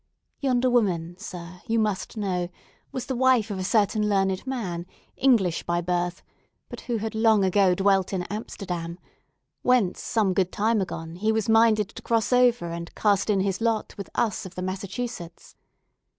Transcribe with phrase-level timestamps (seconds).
[0.39, 2.49] Yonder woman, Sir, you must know,
[2.91, 6.23] was the wife of a certain learned man, English by birth,
[6.69, 8.97] but who had long ago dwelt in Amsterdam,
[9.61, 13.61] whence some good time agone he was minded to cross over and cast in his
[13.61, 15.55] lot with us of the Massachusetts.